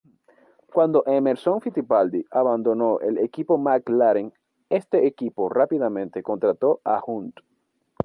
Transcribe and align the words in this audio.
Cuando 0.73 1.03
Emerson 1.05 1.61
Fittipaldi 1.61 2.25
abandonó 2.31 2.99
el 3.01 3.19
equipo 3.19 3.59
McLaren, 3.59 4.33
este 4.67 5.05
equipo 5.05 5.47
rápidamente 5.47 6.23
contrató 6.23 6.81
a 6.83 6.99
Hunt. 7.05 7.35